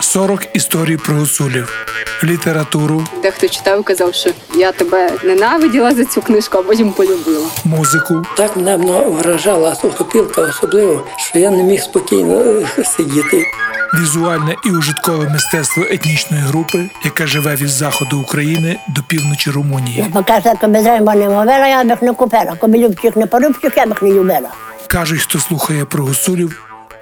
[0.00, 1.86] 40 історій про гуцулів,
[2.24, 7.46] літературу, Дехто читав казав, що я тебе ненавиділа за цю книжку, а потім полюбила.
[7.64, 8.76] музику, Так мене
[9.06, 13.44] вражала сухопілка особливо, що я не міг спокійно е, сидіти.
[14.00, 20.06] візуальне і ужиткове мистецтво етнічної групи, яка живе від заходу України до півночі Румунії.
[20.08, 22.56] Бо каже, коли займа не мовила, я б їх не купила.
[22.60, 24.48] Коли любчих не порубчих, я б їх не любила.
[24.86, 26.62] Кажуть, хто слухає про гуцулів,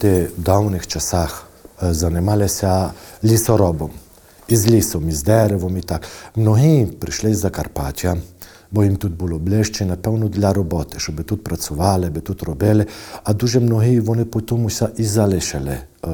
[0.00, 1.46] Люди в давніх часах
[1.82, 2.90] е, займалися
[3.24, 3.90] лісоробом.
[4.48, 6.02] Із лісом, із деревом і так.
[6.36, 8.16] Многі прийшли з Закарпаття,
[8.70, 12.86] бо їм тут було ближче, напевно, для роботи, щоб тут працювали, аби тут робили.
[13.24, 16.08] А дуже многі вони потімуся і залишили е,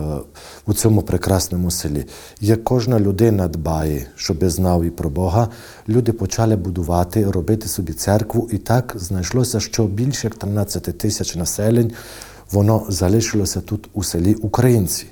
[0.66, 2.06] у цьому прекрасному селі.
[2.40, 5.48] Як кожна людина дбає, щоб знав і про Бога,
[5.88, 11.92] люди почали будувати, робити собі церкву, і так знайшлося, що більше як 13 тисяч населень
[12.52, 15.06] воно залишилося тут у селі українці.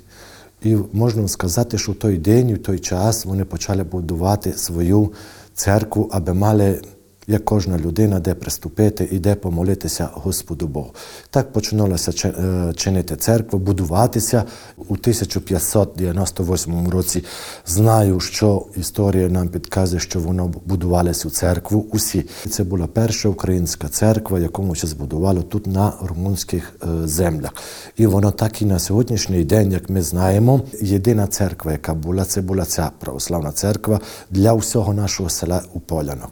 [0.63, 5.11] І можна сказати, що в той день, в той час вони почали будувати свою
[5.53, 6.81] церкву, аби мали,
[7.27, 10.93] як кожна людина, де приступити і де помолитися Господу Богу.
[11.29, 14.43] Так починалося чи- е, чинити церкву, будуватися
[14.87, 17.23] у 1598 році.
[17.65, 21.85] Знаю, що історія нам підказує, що воно будувалося у церкву.
[21.91, 27.51] Усі це була перша українська церква, яку ще збудували тут на румунських е, землях.
[27.97, 32.41] І воно так і на сьогоднішній день, як ми знаємо, єдина церква, яка була, це
[32.41, 33.99] була ця православна церква
[34.29, 36.31] для всього нашого села у Полянок.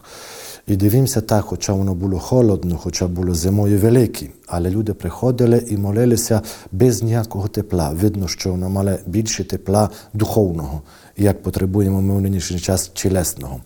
[0.67, 5.77] І дивимося так, хоча воно було холодно, хоча було зимою велике, але люди приходили і
[5.77, 6.41] молилися
[6.71, 7.89] без ніякого тепла.
[7.89, 10.81] Видно, що воно мало більше тепла духовного,
[11.17, 13.61] як потребуємо ми в нинішній час тілесного.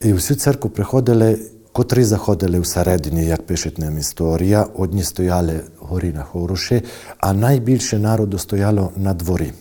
[0.00, 1.38] І всю церкву приходили,
[1.72, 4.66] котрі заходили всередині, як пише нам історія.
[4.74, 6.82] Одні стояли горі на хороші,
[7.18, 9.52] а найбільше народу стояло на дворі.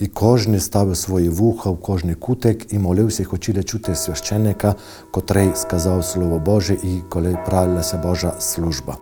[0.00, 4.74] І кожен ставив свої вуха в кожний кутик і молився, і хотіли чути священника,
[5.10, 8.96] котрий сказав Слово Боже, і коли правилася Божа служба.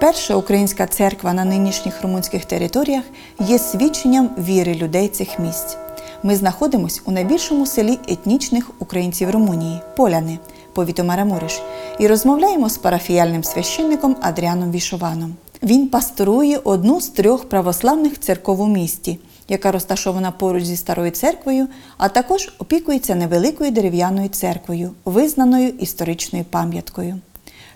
[0.00, 3.04] Перша українська церква на нинішніх румунських територіях
[3.40, 5.76] є свідченням віри людей цих місць.
[6.22, 10.38] Ми знаходимося у найбільшому селі етнічних українців Румунії Поляни,
[10.74, 11.62] повіту Марамуриш,
[11.98, 15.34] і розмовляємо з парафіяльним священником Адріаном Вішованом.
[15.62, 19.18] Він пасторує одну з трьох православних церков у місті,
[19.48, 21.68] яка розташована поруч зі старою церквою,
[21.98, 27.20] а також опікується невеликою дерев'яною церквою, визнаною історичною пам'яткою.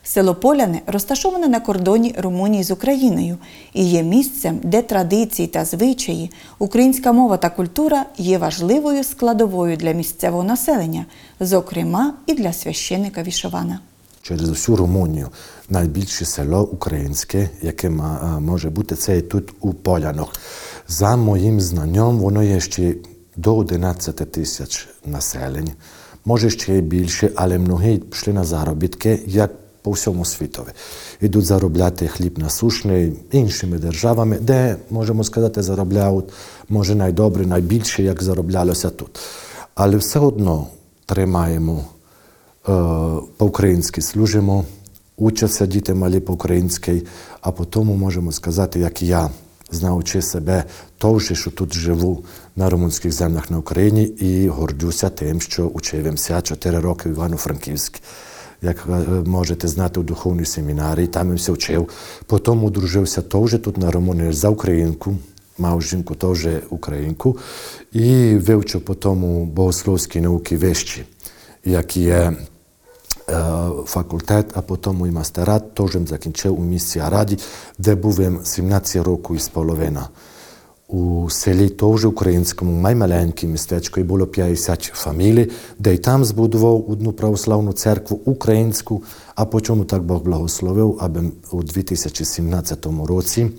[0.03, 3.39] Село Поляне розташоване на кордоні Румунії з Україною
[3.75, 9.93] і є місцем, де традиції та звичаї, українська мова та культура є важливою складовою для
[9.93, 11.07] місцевого населення,
[11.41, 13.81] зокрема і для священника Вішована.
[14.23, 15.29] через всю Румунію.
[15.71, 17.91] Найбільше село українське, яке
[18.41, 20.29] може бути, це тут у Полянах.
[20.89, 22.95] За моїм знанням, воно є ще
[23.37, 25.71] до 11 тисяч населень.
[26.25, 29.51] Може ще й більше, але многі пішли на заробітки, як
[29.83, 30.69] по всьому світові.
[31.21, 36.25] Ідуть заробляти хліб насушний іншими державами, де, можемо сказати, заробляють,
[36.69, 39.19] може, найдобре, найбільше, як зароблялося тут.
[39.75, 40.67] Але все одно
[41.07, 41.85] тримаємо
[42.69, 42.73] Е,
[43.37, 44.65] по-українськи служимо,
[45.17, 47.03] учаться діти малі по-українськи,
[47.41, 49.31] а потім можемо сказати, як я,
[49.71, 50.65] знаючи себе,
[50.99, 52.25] теж, що тут живу
[52.57, 58.01] на румунських землях на Україні і гордюся тим, що учився 4 роки в Івано-Франківськ.
[58.63, 58.93] Як е,
[59.27, 61.89] можете знати у духовній семінарії, там я все вчив.
[62.27, 65.17] Потім одружився теж тут на Румунії за українку,
[65.59, 67.39] мав жінку теж українку,
[67.93, 71.05] і вивчив потім богословські науки вищі
[71.65, 72.33] як є
[73.29, 73.53] е,
[73.85, 77.39] факультет, а потім і мастерат, теж закінчив у місті Араді,
[77.79, 80.09] де був 17 років із половина.
[80.91, 87.13] У селі теж українському, маймаленьке містечко, і було 50 фамілій, де й там збудував одну
[87.13, 89.03] православну церкву українську,
[89.35, 93.51] а потім так Бог благословив, аби у 2017 році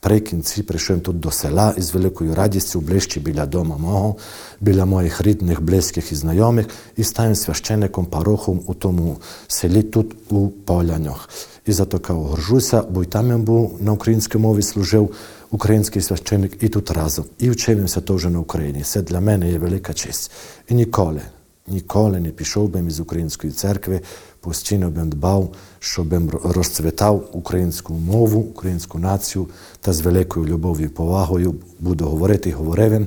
[0.00, 4.16] при кінці прийшов тут до села із великою радістю, ближче біля дома мого,
[4.60, 9.16] біля моїх рідних, близьких і знайомих, і став священником парохом у тому
[9.48, 11.28] селі тут у Полянях.
[11.66, 15.14] І за то кажу, горжуся, бо й там я був на українській мові служив
[15.50, 17.24] український священник і тут разом.
[17.38, 18.82] І вчився теж на Україні.
[18.82, 20.30] Це для мене є велика честь.
[20.68, 21.20] І ніколи,
[21.66, 24.00] ніколи не пішов би із української церкви,
[24.40, 29.48] постійно бим дбав, щоб розцвітав українську мову, українську націю
[29.80, 33.06] та з великою любов'ю і повагою буду говорити і говорив.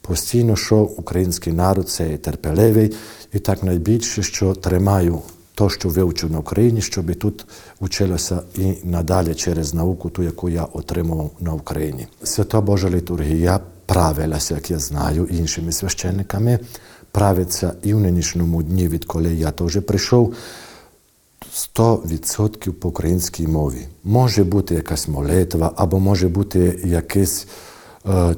[0.00, 2.94] Постійно, що український народ це терпеливий,
[3.32, 5.20] і так найбільше, що тримаю
[5.58, 7.46] то, що вивчив на Україні, щоб тут
[7.80, 12.06] вчилося і надалі через науку, ту, яку я отримував на Україні.
[12.22, 16.58] Свята Божа літургія правилася, як я знаю, іншими священниками,
[17.12, 20.34] правиться і в нинішньому дні, відколи я теж прийшов.
[21.54, 23.88] 100% по українській мові.
[24.04, 27.46] Може бути якась молитва, або може бути якийсь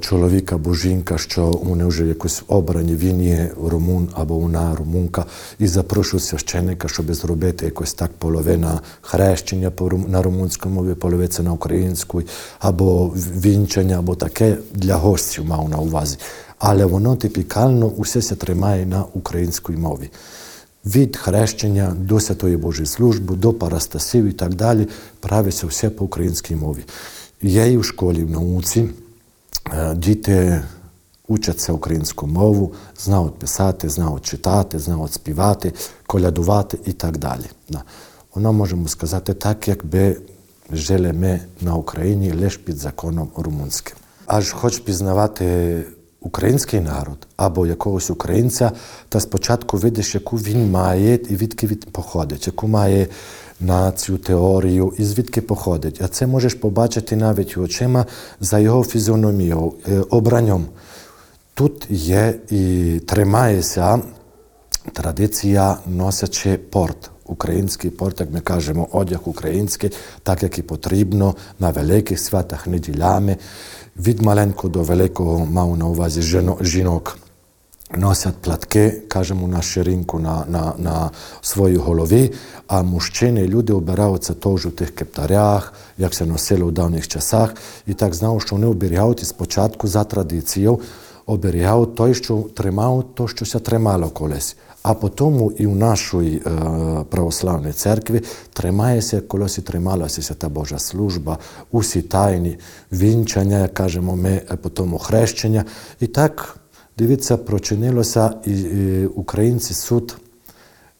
[0.00, 5.24] чоловік або жінка, що вони вже якось обрані, він є румун або вона румунка,
[5.58, 9.72] і запрошують священника, щоб зробити якось так половина хрещення
[10.08, 12.26] на румунській мові, половиця на українській,
[12.58, 16.16] або вінчання, або таке для гостів мав на увазі.
[16.58, 20.10] Але воно типікально усе се тримає на українській мові
[20.86, 24.86] від хрещення до Святої Божої служби, до парастасів і так далі,
[25.20, 26.84] правиться все по українській мові.
[27.42, 28.88] Я і в школі, в науці, е,
[29.94, 30.62] діти
[31.28, 35.72] учаться українську мову, знають писати, знають читати, знають співати,
[36.06, 37.44] колядувати і так далі.
[37.68, 37.82] Да.
[38.34, 40.16] Воно можемо сказати так, якби
[40.72, 43.96] жили ми на Україні лише під законом румунським.
[44.26, 45.84] Аж хоч пізнавати
[46.20, 48.72] український народ або якогось українця,
[49.08, 53.08] та спочатку видиш, яку він має і відки він походить, яку має
[53.60, 56.00] націю, теорію і звідки походить.
[56.04, 58.06] А це можеш побачити навіть очима
[58.40, 60.66] за його фізіономією, е, обранням.
[61.54, 64.02] Тут є і тримається
[64.92, 67.10] традиція носячи порт.
[67.26, 69.90] Український порт, як ми кажемо, одяг український,
[70.22, 73.36] так як і потрібно на великих святах, неділями.
[73.96, 76.22] Від маленького до великого мав на увазі
[76.60, 77.18] жінок.
[77.96, 81.10] Носять платки, кажемо на ширинку на, на, на
[81.40, 82.32] своїй голові,
[82.66, 87.54] а мужчини, люди обираються теж у тих кептарях, як це носило в давніх часах.
[87.86, 90.80] І так знав, що вони оберігають спочатку за традицією,
[91.26, 94.56] оберігають той, що тримав, то, що се тримало колись.
[94.82, 96.50] А потім і в нашій е,
[97.10, 98.22] православній церкві
[98.52, 101.38] тримається, колись і трималася свята Божа служба,
[101.70, 102.58] усі тайні,
[102.92, 105.64] вінчання, як кажемо ми, а потім хрещення.
[106.00, 106.59] І так,
[107.00, 110.16] дивіться, прочинилося, і, і українці суд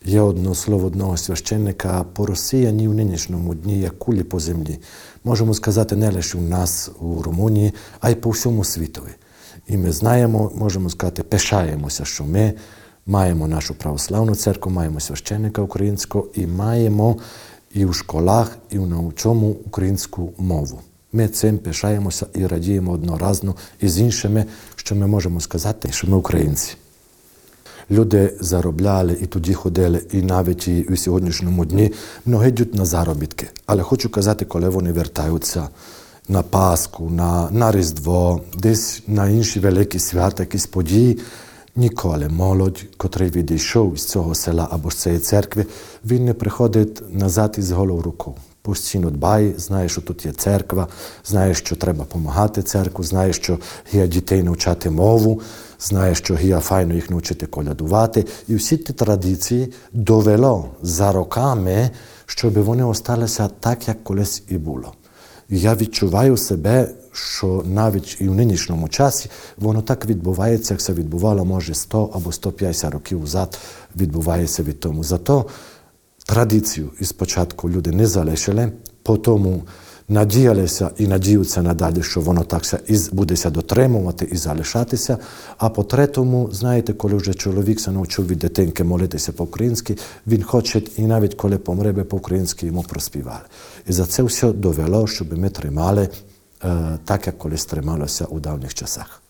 [0.05, 4.79] є одно слово одного священника по Росіяні в нинішньому дні, як кулі по землі.
[5.25, 9.14] Можемо сказати не лише у нас, у Румунії, а й по всьому світові.
[9.69, 12.53] І ми знаємо, можемо сказати, пишаємося, що ми
[13.06, 17.17] маємо нашу православну церкву, маємо священника українського і маємо
[17.75, 20.81] і в школах, і в научому українську мову.
[21.12, 24.44] Ми цим пишаємося і радіємо одноразно із іншими,
[24.76, 26.76] що ми можемо сказати, що ми українці.
[27.90, 31.92] Люди заробляли і тоді ходили, і навіть і у сьогоднішньому дні
[32.26, 33.46] многі йдуть на заробітки.
[33.66, 35.69] Але хочу казати, коли вони вертаються
[36.29, 41.19] на Пасху, на, на Різдво, десь на інші великі свята, якісь події,
[41.76, 45.67] ніколи молодь, котрий відійшов з цього села або з цієї церкви,
[46.05, 48.36] він не приходить назад із голою рукою.
[48.62, 50.88] Постійно дбає, знає, що тут є церква,
[51.24, 53.58] знає, що треба допомагати церкву, знає, що
[53.93, 55.40] є дітей навчати мову,
[55.81, 58.24] знає, що є файно їх навчити колядувати.
[58.48, 61.90] І всі ті традиції довело за роками,
[62.26, 64.93] щоб вони осталися так, як колись і було.
[65.48, 70.93] І я відчуваю себе, що навіть і в нинішньому часі воно так відбувається, як це
[70.93, 73.58] відбувало, може, 100 або 150 років назад
[73.96, 75.05] відбувається від тому.
[75.05, 75.46] Зато
[76.31, 78.72] традицію і спочатку люди не залишили,
[79.03, 79.63] потім
[80.08, 85.19] надіялися і надіються надалі, що воно так ся і будеся дотримувати і залишатися.
[85.58, 89.96] А по третьому, знаєте, коли вже чоловік се навчив від дитинки молитися по-українськи,
[90.27, 93.46] він хоче, і навіть коли помре по-українськи, йому проспівали.
[93.87, 96.08] І за це все довело, щоб ми тримали
[96.65, 99.22] е, так, як колись трималося у давніх часах.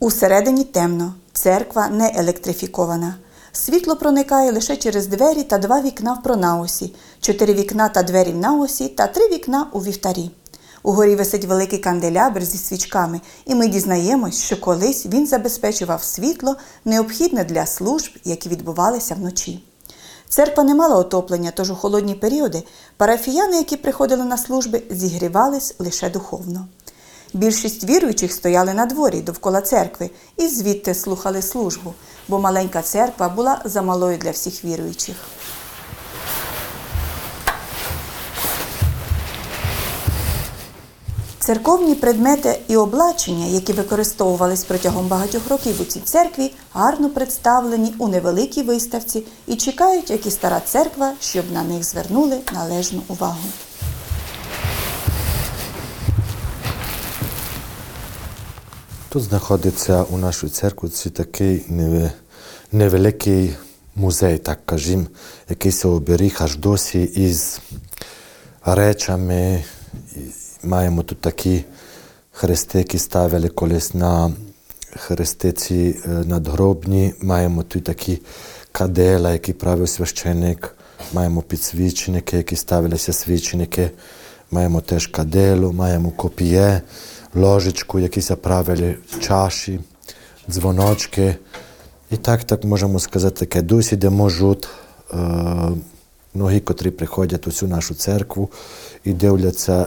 [0.00, 3.14] Усередині темно, церква не електрифікована.
[3.56, 8.36] Світло проникає лише через двері та два вікна в пронаосі, чотири вікна та двері в
[8.36, 10.30] наосі та три вікна у вівтарі.
[10.82, 17.44] Угорі висить великий канделябр зі свічками, і ми дізнаємось, що колись він забезпечував світло, необхідне
[17.44, 19.64] для служб, які відбувалися вночі.
[20.28, 22.62] Церква не мала отоплення, тож у холодні періоди
[22.96, 26.66] парафіяни, які приходили на служби, зігрівались лише духовно.
[27.34, 31.94] Більшість віруючих стояли на дворі довкола церкви і звідти слухали службу,
[32.28, 35.16] бо маленька церква була замалою для всіх віруючих.
[41.38, 48.08] Церковні предмети і облачення, які використовувались протягом багатьох років у цій церкві, гарно представлені у
[48.08, 53.44] невеликій виставці і чекають, як і стара церква, щоб на них звернули належну увагу.
[59.14, 61.64] Тут знаходиться у нашій церкві такий
[62.72, 63.54] невеликий
[63.94, 65.06] музей, так кажімо,
[65.48, 67.60] який се оберіг аж досі із
[68.64, 69.64] речами.
[70.62, 71.64] Маємо тут такі
[72.32, 74.32] хрести, які ставили колись на
[74.96, 77.14] хрестиці е, надгробні.
[77.22, 78.22] Маємо тут такі
[78.72, 80.76] кадела, які правив священик.
[81.12, 83.90] Маємо підсвічники, які ставилися свічники.
[84.50, 86.82] Маємо теж каделу, маємо копіє,
[87.34, 89.80] ложечку, які правили чаші,
[90.50, 91.36] дзвоночки.
[92.10, 94.68] І так, так можемо сказати, таке досі, де можуть
[95.12, 95.16] е,
[96.34, 98.50] многі, котрі приходять у цю нашу церкву
[99.04, 99.86] і дивляться,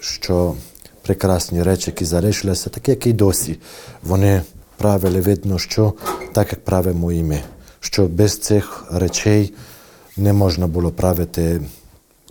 [0.00, 0.54] що
[1.02, 3.58] прекрасні речі, які залишилися, такі, як і досі.
[4.02, 4.42] Вони
[4.76, 5.94] правили, видно, що
[6.32, 7.42] так, як правимо і ми.
[7.80, 9.54] Що без цих речей
[10.16, 11.60] не можна було правити,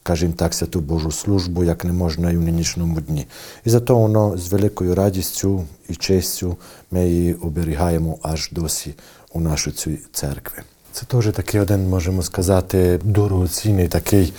[0.07, 3.27] скажімо так, святу Божу службу, як не можна і в нинішньому дні.
[3.65, 6.57] І зато воно з великою радістю і честю
[6.91, 8.95] ми її оберігаємо аж досі
[9.33, 10.61] у цій церкві.
[10.91, 14.33] Це теж такий один, можемо сказати, дорогоцінний такий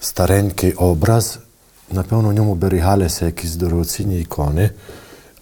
[0.00, 1.38] старенький образ.
[1.92, 4.70] Напевно, в ньому берігалися якісь дорогоцінні ікони,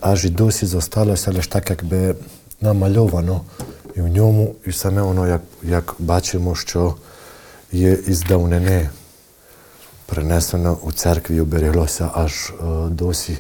[0.01, 2.15] аж і досі зосталося лише так, якби
[2.61, 3.41] намальовано
[3.97, 6.95] і в ньому, і саме воно, як, як бачимо, що
[7.73, 8.91] є із давнини
[10.07, 12.53] принесено у церкві, оберіглося аж
[12.91, 13.39] досі.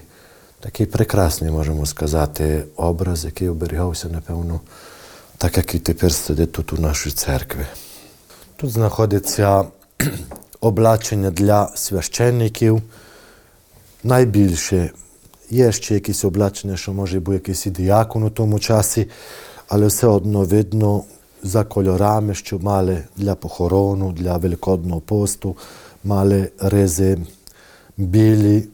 [0.61, 4.61] Такий прекрасний, можемо сказати, образ, який оберігався, напевно,
[5.38, 7.66] так як і тепер сидить тут у нашій церкві.
[8.56, 9.64] Тут знаходиться
[10.61, 12.82] облачення для священників.
[14.04, 14.90] Найбільше
[15.50, 19.08] є ще якісь облачення, що може бути якийсь і у тому часі,
[19.68, 21.04] але все одно видно
[21.42, 25.56] за кольорами, що мали для похорону, для Великодного посту,
[26.06, 27.18] мали ризи
[27.96, 28.64] білі,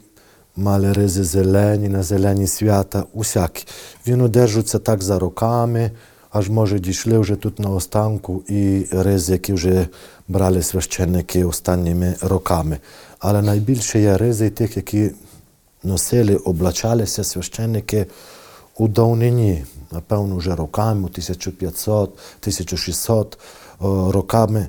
[0.57, 3.67] мали ризи зелені, на зелені свята, усякі.
[4.07, 5.91] Він одержується так за роками,
[6.31, 9.89] аж може дійшли вже тут на останку і ризи, які вже
[10.29, 12.79] брали священники останніми роками.
[13.19, 15.11] Але найбільше є ризи тих, які
[15.83, 18.07] носили, облачалися священники
[18.79, 23.39] у давнині, напевно, вже роками, 1500, 1600 о,
[23.83, 24.69] роками.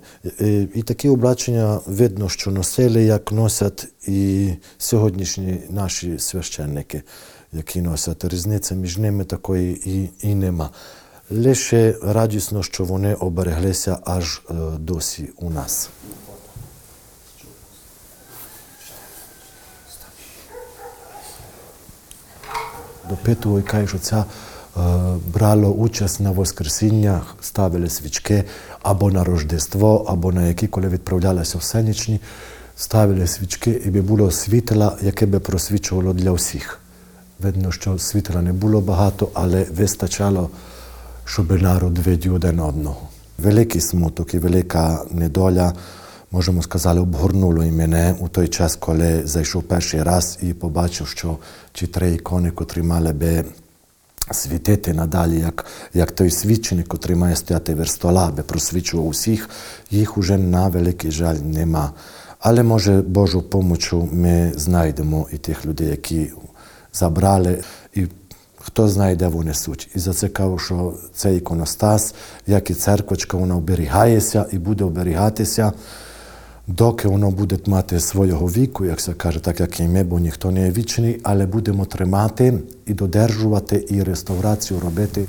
[0.74, 7.02] І, такі облачення видно, що носили, як носять і сьогоднішні наші священники,
[7.54, 8.26] які носять.
[8.26, 10.70] Різниця між ними такої і, і нема.
[11.30, 15.90] Лише радісно, що вони обереглися аж е, досі у нас.
[23.10, 24.00] допитував і каже, що
[24.78, 24.80] е,
[25.34, 28.44] брало участь на Воскресіннях, ставили свічки
[28.82, 32.20] або на Рождество, або на які, коли відправлялися в Сенічні,
[32.76, 36.80] ставили свічки, і би було світла, яке би просвічувало для всіх.
[37.40, 40.50] Видно, що світла не було багато, але вистачало,
[41.26, 42.98] щоб народ видів один одного.
[43.38, 45.74] Великий смуток і велика недоля,
[46.32, 51.38] можемо сказати, обгорнуло і мене у той час, коли зайшов перший раз і побачив, що
[51.74, 53.46] ті три ікони, котрі мали би
[54.32, 59.50] світити надалі, як, як той свідченик, котрий має стояти верстола, би просвічував усіх,
[59.92, 61.92] їх уже на великий жаль нема.
[62.40, 66.32] Але може Божу помочу ми знайдемо і тих людей, які
[66.94, 67.64] забрали,
[67.94, 68.08] і
[68.60, 69.90] хто знає, де вони суть.
[69.96, 72.16] І за це кажу, що цей іконостас,
[72.48, 75.74] як і церквочка, вона оберігається і буде оберігатися,
[76.68, 80.52] доки воно буде мати свого віку, як се каже, так як і ми, бо ніхто
[80.52, 85.26] не є вічний, але будемо тримати і додержувати, і реставрацію робити.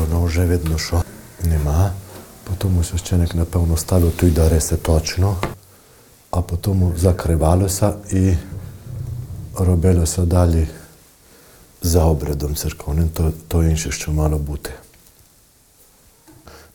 [0.00, 1.02] Воно вже видно, що
[1.42, 1.92] нема.
[2.44, 5.36] Потім священик, напевно, ставив той дариси точно,
[6.30, 8.34] а потім закривалося і
[9.58, 10.68] робилося далі
[11.82, 14.70] за обрядом церковним, то, то інше, що мало бути.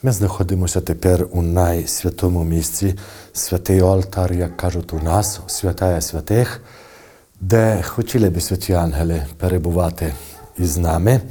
[0.03, 2.96] Ми знаходимося тепер у найсвятому місці,
[3.34, 6.62] святий Олтар, як кажуть у нас, святая святих.
[7.41, 10.13] де хотіли би святі ангели перебувати
[10.58, 11.22] із нами.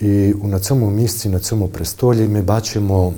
[0.00, 3.14] І на цьому місці, на цьому престолі, ми бачимо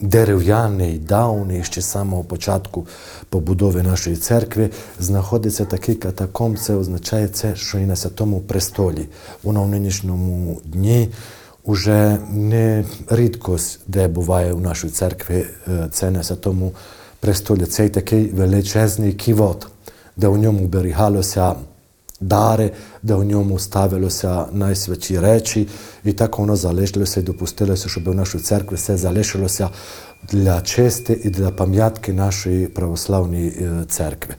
[0.00, 2.86] дерев'яний, давний, ще з самого початку
[3.28, 6.58] побудови нашої церкви, знаходиться такий катакомб.
[6.58, 9.08] Це означає, це, що і на святому престолі.
[9.42, 11.08] Воно в нинішньому дні
[11.64, 16.72] уже не рідкость, де буває у нашій церкві, е, це на святому
[17.20, 17.66] престолі.
[17.66, 19.66] Цей такий величезний ківот,
[20.16, 21.54] де у ньому берігалося
[22.20, 22.70] дари,
[23.02, 25.68] де у ньому ставилося найсвячі речі,
[26.04, 29.68] і так воно залишилося і допустилося, щоб у нашій церкві все залишилося
[30.32, 34.34] для чести і для пам'ятки нашої православної е, церкви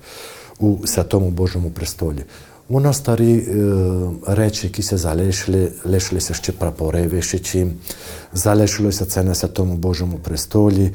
[0.59, 2.25] у Святому Божому престолі.
[2.71, 3.73] Воно старі е,
[4.27, 7.67] речі, які залишили, лишилися ще прапори вишичі,
[8.33, 10.91] залишилося це на Святому Божому престолі.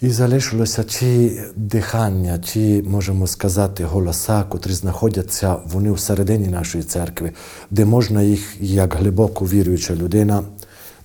[0.00, 7.32] І залишилося ті дихання, ті, можемо сказати, голоса, котрі знаходяться вони всередині нашої церкви,
[7.70, 10.42] де можна їх, як глибоко віруюча людина,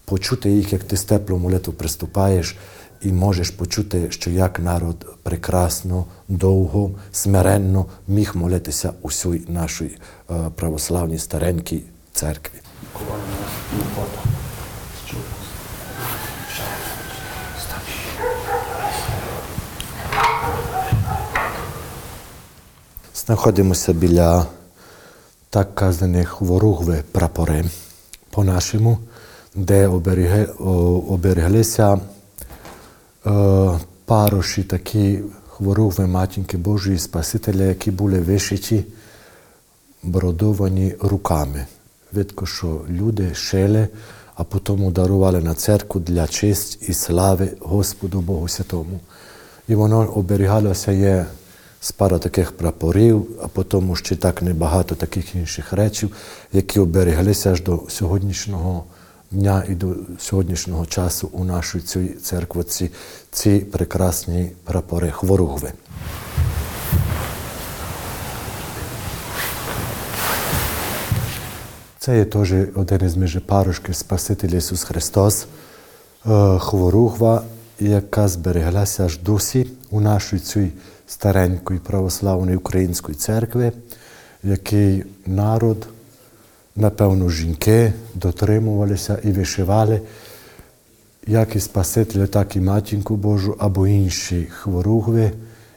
[0.05, 2.57] почути їх, як ти з теплу молитву приступаєш,
[3.01, 9.97] і можеш почути, що як народ прекрасно, довго, смиренно міг молитися усій нашій
[10.31, 12.59] е, православній старенькій церкві.
[23.15, 24.45] Знаходимося біля
[25.49, 27.65] так казаних ворогви прапори
[28.29, 28.97] по-нашому,
[29.55, 30.47] де оберіги,
[33.25, 38.85] е, пароші такі хворогви Матінки Божої Спасителя, які були вишиті,
[40.03, 41.65] бродовані руками.
[42.11, 43.87] Видко, що люди шили,
[44.35, 48.99] а потім дарували на церкву для честь і слави Господу Богу Святому.
[49.67, 51.25] І воно оберігалося є
[51.81, 56.11] з пара таких прапорів, а потім ще так небагато таких інших речів,
[56.53, 58.83] які оберіглися аж до сьогоднішнього
[59.31, 62.89] дня і до сьогоднішнього часу у нашій цій церкві,
[63.31, 65.71] ці, прекрасні прапори хворогви.
[71.99, 75.45] Це є теж один із між парушків Спаситель Ісус Христос,
[76.25, 77.43] е, хворугва,
[77.79, 80.71] яка збереглася аж досі у нашій цій
[81.07, 83.71] старенької православної української церкви,
[84.43, 85.87] який народ,
[86.75, 90.01] напевно, жінки дотримувалися і вишивали
[91.27, 95.31] як і Спасителя, так і Матінку Божу або інші хворугви,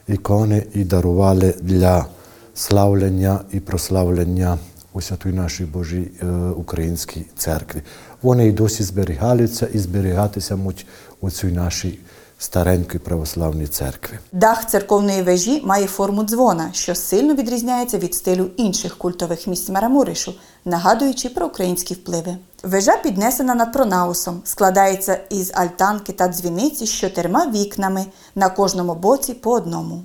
[0.07, 2.05] ікони і дарували для
[2.53, 4.57] славлення і прославлення
[4.93, 7.81] у святої нашій Божій е, українській церкві.
[8.21, 10.87] Вони і досі зберігаються і зберігатися можуть
[11.21, 11.99] у цій нашій
[12.39, 14.19] старенькій православній церкві.
[14.31, 20.33] Дах церковної вежі має форму дзвона, що сильно відрізняється від стилю інших культових місць Марамуришу,
[20.65, 22.37] нагадуючи про українські впливи.
[22.63, 29.33] Вежа піднесена над пронаусом, складається із альтанки та дзвіниці з чотирма вікнами на кожному боці
[29.33, 30.03] по одному.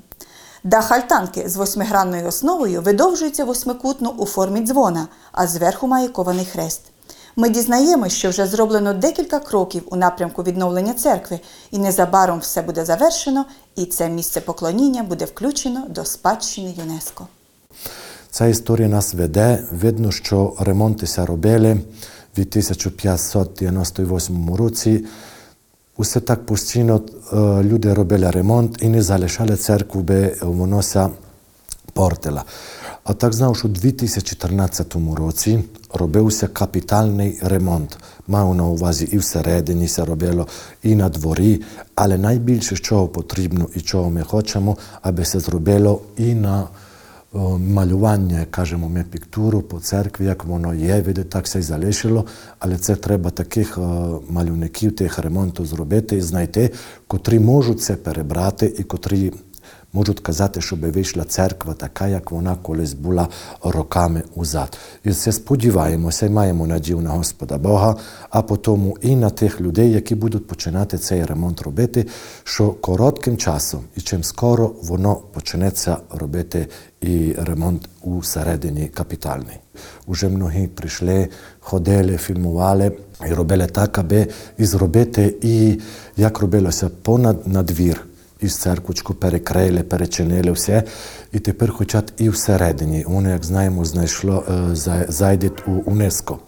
[0.65, 6.81] Дах альтанки з восьмигранною основою видовжується восьмикутно у формі дзвона, а зверху має кований хрест.
[7.37, 11.41] Ми дізнаємося, що вже зроблено декілька кроків у напрямку відновлення церкви,
[11.71, 13.45] і незабаром все буде завершено,
[13.77, 17.27] і це місце поклоніння буде включено до спадщини ЮНЕСКО.
[18.31, 19.65] Ця історія нас веде.
[19.73, 21.73] Видно, що ремонтися робили
[22.37, 25.05] в 1598 році.
[25.97, 30.83] Усе так постійно е, люди робили ремонт і не залишали церкву, би воно
[31.93, 32.45] портила.
[33.05, 37.99] А так знав, що у 2014 році робився капітальний ремонт.
[38.27, 40.47] Мав на увазі і всередині се робило,
[40.83, 41.63] і на дворі,
[41.95, 46.69] але найбільше, чого потрібно і чого ми хочемо, аби се зробило і на
[47.33, 52.27] о, малювання, кажемо ми, піктуру по церкві, як воно є, види, так се й залишило,
[52.59, 56.71] але це треба таких о, малюнників, тих ремонту зробити і знайти,
[57.07, 59.33] котрі можуть це перебрати і котрі
[59.93, 63.29] можуть казати, щоб вийшла церква така, як вона колись була
[63.65, 64.79] роками узад.
[65.05, 67.97] І це сподіваємося і маємо надію на Господа Бога,
[68.31, 72.07] а потім і на тих людей, які будуть починати цей ремонт робити,
[72.45, 76.67] що коротким часом і чим скоро воно почнеться робити
[77.01, 79.57] і ремонт у середині капітальний.
[80.07, 81.29] Уже многі прийшли,
[81.61, 82.93] ходили, фільмували
[83.29, 84.27] і робили так, аби
[84.59, 85.81] і зробити, і
[86.17, 88.10] як робилося понад надвір
[88.43, 90.83] із церквочку перекрили, перечинили все.
[91.33, 93.05] І тепер хочуть і всередині.
[93.07, 94.77] Воно, як знаємо, знайшло, е,
[95.09, 96.39] зайде у УНЕСКО.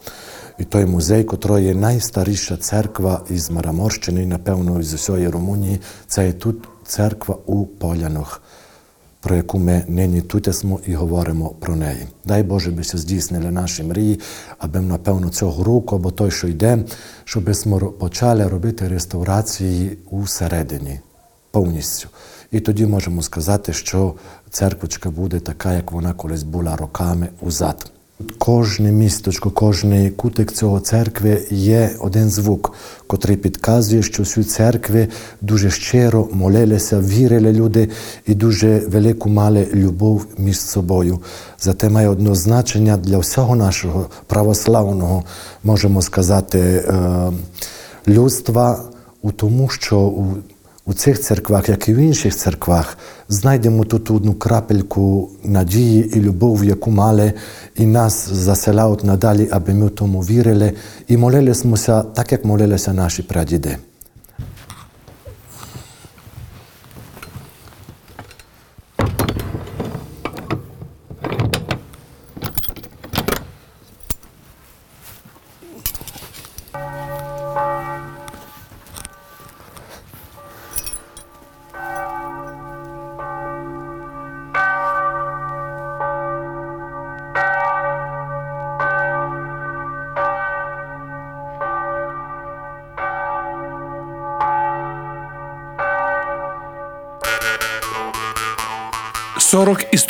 [0.59, 6.33] І той музей, котрий є найстаріша церква із Мараморщини, напевно, з усієї Румунії, це є
[6.33, 8.41] тут церква у Полянах.
[9.21, 12.07] про яку ми нині тут смо і говоримо про неї.
[12.25, 14.19] Дай Боже, би се здійснили наші мрії,
[14.57, 16.83] аби напевно цього року, або той, що йде,
[17.23, 20.99] щоб ми почали робити реставрації усередині
[21.53, 22.07] повністю.
[22.51, 24.13] І тоді можемо сказати, що
[24.49, 27.91] церквочка буде така, як вона колись була роками узад.
[28.37, 32.73] Кожне місточко, кожний кутик цього церкви є один звук,
[33.07, 35.07] котрий підказує, що всю церкви
[35.41, 37.89] дуже щиро молилися, вірили люди
[38.25, 41.19] і дуже велику мали любов між собою.
[41.59, 45.23] Зате має однозначення для всього нашого православного,
[45.63, 47.31] можемо сказати, е,
[48.07, 48.83] людства
[49.21, 50.35] у тому, що у
[50.85, 52.97] у цих церквах, як і в інших церквах,
[53.29, 57.33] знайдемо тут одну крапельку надії і любов, яку мали,
[57.75, 60.73] і нас заселяють надалі, аби ми тому вірили
[61.07, 63.77] і молилися так, як молилися наші прадіди.–